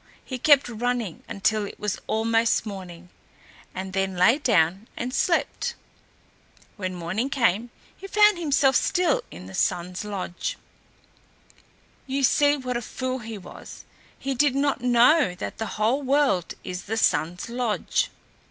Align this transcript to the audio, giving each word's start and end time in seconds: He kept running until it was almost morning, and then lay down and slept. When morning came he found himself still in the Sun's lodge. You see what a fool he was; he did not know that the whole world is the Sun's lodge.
He 0.25 0.39
kept 0.39 0.67
running 0.67 1.23
until 1.29 1.63
it 1.63 1.79
was 1.79 1.99
almost 2.07 2.65
morning, 2.65 3.09
and 3.75 3.93
then 3.93 4.17
lay 4.17 4.39
down 4.39 4.87
and 4.97 5.13
slept. 5.13 5.75
When 6.75 6.95
morning 6.95 7.29
came 7.29 7.69
he 7.95 8.07
found 8.07 8.39
himself 8.39 8.75
still 8.75 9.21
in 9.29 9.45
the 9.45 9.53
Sun's 9.53 10.03
lodge. 10.03 10.57
You 12.07 12.23
see 12.23 12.57
what 12.57 12.77
a 12.77 12.81
fool 12.81 13.19
he 13.19 13.37
was; 13.37 13.83
he 14.17 14.33
did 14.33 14.55
not 14.55 14.81
know 14.81 15.35
that 15.35 15.59
the 15.59 15.67
whole 15.77 16.01
world 16.01 16.55
is 16.63 16.85
the 16.85 16.97
Sun's 16.97 17.47
lodge. 17.47 18.09